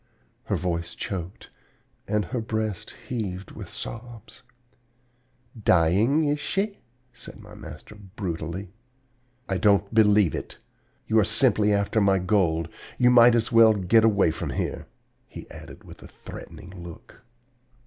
[0.45, 1.51] Her voice choked,
[2.07, 4.41] and her breast heaved with sobs.
[5.63, 6.79] "'Dying, is she?'
[7.13, 8.71] said my master brutally.
[9.47, 10.57] 'I don't believe it.
[11.05, 12.67] You are simply after my gold.
[12.97, 14.87] You might as well get away from here,'
[15.27, 17.21] he added with a threatening look.